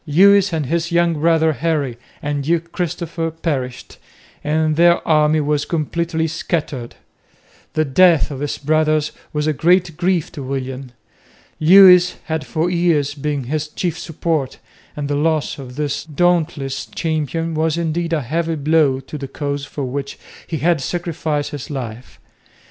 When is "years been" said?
12.67-13.43